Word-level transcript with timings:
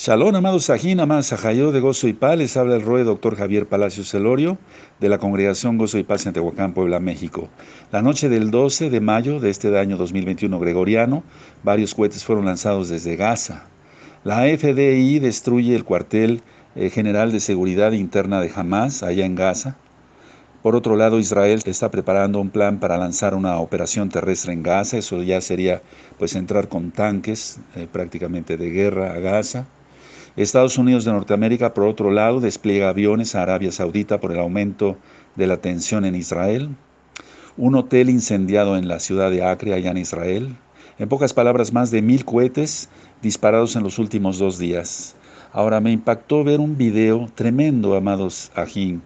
Shalom, 0.00 0.36
amados 0.36 0.66
Sajín, 0.66 1.00
amados 1.00 1.26
Sajayó 1.26 1.72
de 1.72 1.80
Gozo 1.80 2.06
y 2.06 2.12
Paz, 2.12 2.38
les 2.38 2.56
habla 2.56 2.76
el 2.76 2.82
Roe 2.82 3.02
doctor 3.02 3.34
Javier 3.34 3.66
Palacios 3.66 4.08
Celorio 4.08 4.56
de 5.00 5.08
la 5.08 5.18
Congregación 5.18 5.76
Gozo 5.76 5.98
y 5.98 6.04
Paz 6.04 6.24
en 6.24 6.34
Tehuacán, 6.34 6.72
Puebla, 6.72 7.00
México. 7.00 7.48
La 7.90 8.00
noche 8.00 8.28
del 8.28 8.52
12 8.52 8.90
de 8.90 9.00
mayo 9.00 9.40
de 9.40 9.50
este 9.50 9.76
año 9.76 9.96
2021 9.96 10.56
gregoriano, 10.60 11.24
varios 11.64 11.96
cohetes 11.96 12.22
fueron 12.22 12.44
lanzados 12.44 12.88
desde 12.88 13.16
Gaza. 13.16 13.66
La 14.22 14.44
FDI 14.44 15.18
destruye 15.18 15.74
el 15.74 15.82
cuartel 15.82 16.42
eh, 16.76 16.90
general 16.90 17.32
de 17.32 17.40
seguridad 17.40 17.90
interna 17.90 18.40
de 18.40 18.52
Hamas 18.54 19.02
allá 19.02 19.26
en 19.26 19.34
Gaza. 19.34 19.78
Por 20.62 20.76
otro 20.76 20.94
lado, 20.94 21.18
Israel 21.18 21.60
está 21.64 21.90
preparando 21.90 22.40
un 22.40 22.50
plan 22.50 22.78
para 22.78 22.98
lanzar 22.98 23.34
una 23.34 23.58
operación 23.58 24.10
terrestre 24.10 24.52
en 24.52 24.62
Gaza. 24.62 24.96
Eso 24.96 25.24
ya 25.24 25.40
sería 25.40 25.82
pues 26.18 26.36
entrar 26.36 26.68
con 26.68 26.92
tanques 26.92 27.58
eh, 27.74 27.88
prácticamente 27.90 28.56
de 28.56 28.70
guerra 28.70 29.14
a 29.14 29.18
Gaza. 29.18 29.66
Estados 30.38 30.78
Unidos 30.78 31.04
de 31.04 31.10
Norteamérica, 31.10 31.74
por 31.74 31.82
otro 31.82 32.12
lado, 32.12 32.38
despliega 32.38 32.90
aviones 32.90 33.34
a 33.34 33.42
Arabia 33.42 33.72
Saudita 33.72 34.20
por 34.20 34.30
el 34.30 34.38
aumento 34.38 34.96
de 35.34 35.48
la 35.48 35.56
tensión 35.56 36.04
en 36.04 36.14
Israel. 36.14 36.76
Un 37.56 37.74
hotel 37.74 38.08
incendiado 38.08 38.76
en 38.76 38.86
la 38.86 39.00
ciudad 39.00 39.32
de 39.32 39.42
Acre, 39.42 39.74
allá 39.74 39.90
en 39.90 39.96
Israel. 39.96 40.56
En 41.00 41.08
pocas 41.08 41.34
palabras, 41.34 41.72
más 41.72 41.90
de 41.90 42.02
mil 42.02 42.24
cohetes 42.24 42.88
disparados 43.20 43.74
en 43.74 43.82
los 43.82 43.98
últimos 43.98 44.38
dos 44.38 44.58
días. 44.60 45.16
Ahora 45.50 45.80
me 45.80 45.90
impactó 45.90 46.44
ver 46.44 46.60
un 46.60 46.76
video 46.76 47.28
tremendo, 47.34 47.96
amados 47.96 48.52
ajín. 48.54 49.02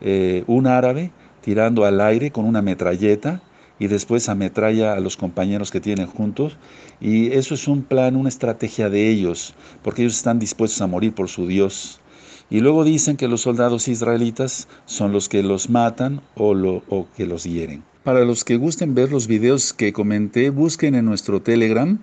Eh, 0.00 0.44
un 0.46 0.66
árabe 0.66 1.10
tirando 1.42 1.84
al 1.84 2.00
aire 2.00 2.30
con 2.30 2.46
una 2.46 2.62
metralleta 2.62 3.42
y 3.80 3.88
después 3.88 4.28
ametralla 4.28 4.92
a 4.92 5.00
los 5.00 5.16
compañeros 5.16 5.72
que 5.72 5.80
tienen 5.80 6.06
juntos. 6.06 6.56
Y 7.00 7.32
eso 7.32 7.54
es 7.54 7.66
un 7.66 7.82
plan, 7.82 8.14
una 8.14 8.28
estrategia 8.28 8.88
de 8.88 9.08
ellos, 9.08 9.54
porque 9.82 10.02
ellos 10.02 10.16
están 10.16 10.38
dispuestos 10.38 10.80
a 10.82 10.86
morir 10.86 11.12
por 11.14 11.28
su 11.28 11.48
Dios. 11.48 12.00
Y 12.50 12.60
luego 12.60 12.84
dicen 12.84 13.16
que 13.16 13.26
los 13.26 13.40
soldados 13.40 13.88
israelitas 13.88 14.68
son 14.84 15.12
los 15.12 15.28
que 15.28 15.42
los 15.42 15.70
matan 15.70 16.20
o, 16.36 16.52
lo, 16.54 16.82
o 16.88 17.08
que 17.16 17.26
los 17.26 17.44
hieren. 17.44 17.82
Para 18.04 18.24
los 18.24 18.44
que 18.44 18.56
gusten 18.56 18.94
ver 18.94 19.10
los 19.10 19.26
videos 19.26 19.72
que 19.72 19.92
comenté, 19.92 20.50
busquen 20.50 20.94
en 20.94 21.06
nuestro 21.06 21.40
Telegram, 21.40 21.98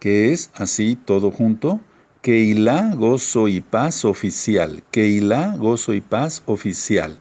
que 0.00 0.32
es 0.32 0.50
así 0.54 0.96
todo 0.96 1.30
junto, 1.30 1.80
Keilah 2.20 2.94
Gozo 2.94 3.48
y 3.48 3.60
Paz 3.60 4.04
Oficial. 4.04 4.82
Keilah 4.90 5.56
Gozo 5.56 5.94
y 5.94 6.00
Paz 6.00 6.42
Oficial. 6.46 7.18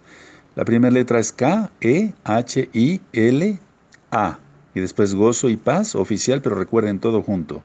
La 0.56 0.66
primera 0.66 0.92
letra 0.92 1.20
es 1.20 1.32
K, 1.32 1.72
E, 1.80 2.14
H, 2.23 2.70
I, 2.73 3.00
L, 3.14 3.59
a. 4.12 4.40
Y 4.73 4.80
después 4.80 5.16
gozo 5.16 5.50
y 5.50 5.58
paz 5.58 5.95
oficial, 5.95 6.42
pero 6.42 6.56
recuerden 6.56 7.00
todo 7.00 7.22
junto. 7.23 7.64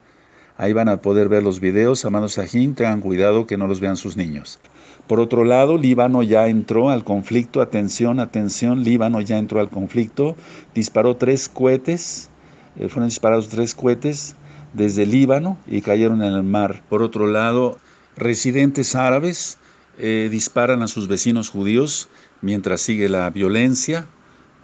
Ahí 0.57 0.73
van 0.73 0.89
a 0.89 1.01
poder 1.01 1.29
ver 1.29 1.43
los 1.43 1.59
videos, 1.59 2.03
amados 2.03 2.33
Sajín, 2.33 2.73
tengan 2.73 2.99
cuidado 2.99 3.45
que 3.45 3.57
no 3.57 3.67
los 3.67 3.79
vean 3.79 3.95
sus 3.95 4.17
niños. 4.17 4.59
Por 5.07 5.19
otro 5.19 5.45
lado, 5.45 5.77
Líbano 5.77 6.23
ya 6.23 6.47
entró 6.47 6.89
al 6.89 7.03
conflicto, 7.03 7.61
atención, 7.61 8.19
atención, 8.19 8.83
Líbano 8.83 9.21
ya 9.21 9.37
entró 9.37 9.59
al 9.61 9.69
conflicto, 9.69 10.35
disparó 10.73 11.15
tres 11.15 11.47
cohetes, 11.47 12.29
eh, 12.77 12.89
fueron 12.89 13.07
disparados 13.07 13.47
tres 13.47 13.73
cohetes 13.73 14.35
desde 14.73 15.05
Líbano 15.05 15.57
y 15.65 15.81
cayeron 15.81 16.23
en 16.23 16.33
el 16.33 16.43
mar. 16.43 16.83
Por 16.89 17.03
otro 17.03 17.27
lado, 17.27 17.77
residentes 18.17 18.95
árabes 18.95 19.59
eh, 19.97 20.27
disparan 20.29 20.81
a 20.81 20.87
sus 20.87 21.07
vecinos 21.07 21.49
judíos 21.49 22.09
mientras 22.41 22.81
sigue 22.81 23.07
la 23.07 23.29
violencia, 23.29 24.07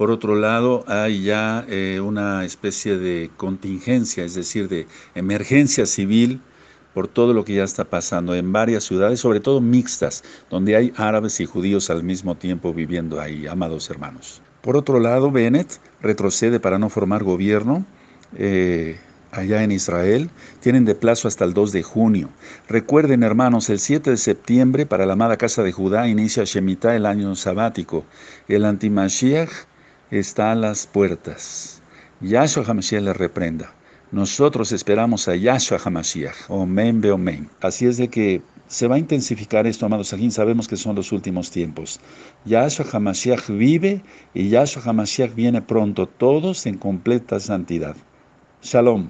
por 0.04 0.12
otro 0.12 0.36
lado, 0.36 0.84
hay 0.88 1.24
ya 1.24 1.66
eh, 1.70 2.02
una 2.02 2.44
especie 2.44 2.98
de 2.98 3.32
contingencia, 3.38 4.26
es 4.26 4.36
decir, 4.36 4.68
de 4.68 4.86
emergencia 5.16 5.86
civil 5.86 6.42
por 6.94 7.08
todo 7.08 7.34
lo 7.34 7.46
que 7.46 7.54
ya 7.54 7.64
está 7.64 7.86
pasando 7.86 8.36
en 8.36 8.52
varias 8.52 8.84
ciudades, 8.84 9.22
sobre 9.22 9.40
todo 9.40 9.62
mixtas, 9.62 10.22
donde 10.50 10.76
hay 10.76 10.92
árabes 10.98 11.40
y 11.40 11.46
judíos 11.46 11.90
al 11.90 12.04
mismo 12.04 12.36
tiempo 12.36 12.74
viviendo 12.74 13.22
ahí, 13.22 13.48
amados 13.48 13.90
hermanos. 13.90 14.42
Por 14.60 14.76
otro 14.76 15.00
lado, 15.00 15.32
Bennett 15.32 15.80
retrocede 16.02 16.60
para 16.60 16.78
no 16.78 16.90
formar 16.90 17.24
gobierno. 17.24 17.86
Eh, 18.36 18.98
allá 19.34 19.64
en 19.64 19.72
Israel, 19.72 20.30
tienen 20.60 20.86
de 20.86 20.96
plazo 20.96 21.28
hasta 21.28 21.46
el 21.46 21.54
2 21.54 21.72
de 21.72 21.84
junio. 21.84 22.30
Recuerden, 22.68 23.24
hermanos, 23.24 23.70
el 23.70 23.80
7 23.80 24.12
de 24.12 24.18
septiembre 24.18 24.86
para 24.86 25.06
la 25.06 25.14
amada 25.14 25.38
casa 25.38 25.64
de 25.64 25.72
Judá 25.72 26.08
inicia 26.08 26.44
Shemitah, 26.44 26.96
el 26.96 27.06
año 27.06 27.36
sabático. 27.36 28.06
El 28.48 28.66
antimashiach 28.66 29.50
está 30.20 30.52
a 30.52 30.56
las 30.56 30.86
puertas. 30.86 31.82
Yahshua 32.22 32.64
HaMashiach 32.68 33.02
le 33.02 33.14
reprenda. 33.14 33.74
Nosotros 34.12 34.72
esperamos 34.72 35.28
a 35.28 35.36
Yahshua 35.36 35.80
HaMashiach. 35.84 36.50
Omen 36.50 37.02
be 37.02 37.12
omen. 37.12 37.50
Así 37.62 37.88
es 37.88 37.98
de 37.98 38.08
que 38.08 38.44
se 38.68 38.88
va 38.88 38.96
a 38.96 39.00
intensificar 39.00 39.66
esto, 39.66 39.88
amados 39.88 40.14
aquí. 40.14 40.30
Sabemos 40.30 40.68
que 40.68 40.78
son 40.78 40.96
los 40.96 41.12
últimos 41.12 41.50
tiempos. 41.50 42.00
Yahshua 42.46 42.86
HaMashiach 42.92 43.50
vive 43.50 44.04
y 44.36 44.50
Yahshua 44.50 44.84
HaMashiach 44.86 45.34
viene 45.34 45.64
pronto, 45.64 46.06
todos 46.06 46.68
en 46.68 46.78
completa 46.78 47.40
santidad. 47.40 47.96
Shalom. 48.62 49.10